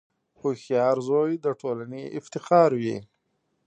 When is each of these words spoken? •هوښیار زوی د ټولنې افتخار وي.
•هوښیار 0.39 0.97
زوی 1.07 1.31
د 1.45 1.47
ټولنې 1.61 2.03
افتخار 2.19 2.69
وي. 2.81 2.97